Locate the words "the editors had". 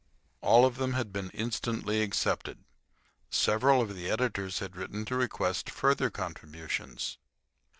3.95-4.75